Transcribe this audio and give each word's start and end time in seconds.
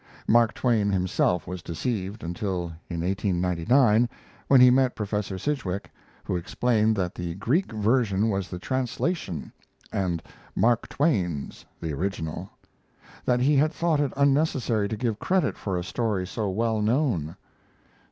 Mark 0.27 0.55
Twain 0.55 0.89
himself 0.89 1.45
was 1.45 1.61
deceived, 1.61 2.23
until 2.23 2.69
in 2.89 3.01
1899, 3.01 4.09
when 4.47 4.59
he 4.59 4.71
met 4.71 4.95
Professor 4.95 5.37
Sidgwick, 5.37 5.91
who 6.23 6.35
explained 6.35 6.95
that 6.95 7.13
the 7.13 7.35
Greek 7.35 7.71
version 7.71 8.27
was 8.31 8.49
the 8.49 8.57
translation 8.57 9.51
and 9.93 10.23
Mark 10.55 10.89
Twain's 10.89 11.67
the 11.79 11.93
original; 11.93 12.49
that 13.25 13.41
he 13.41 13.55
had 13.55 13.71
thought 13.71 13.99
it 13.99 14.11
unnecessary 14.17 14.87
to 14.87 14.97
give 14.97 15.19
credit 15.19 15.55
for 15.55 15.77
a 15.77 15.83
story 15.83 16.25
so 16.25 16.49
well 16.49 16.81
known. 16.81 17.35